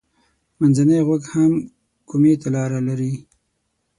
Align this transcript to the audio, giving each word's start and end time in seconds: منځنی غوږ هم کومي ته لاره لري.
منځنی 0.59 0.99
غوږ 1.07 1.23
هم 1.33 1.51
کومي 2.09 2.33
ته 2.41 2.47
لاره 2.55 2.79
لري. 2.87 3.13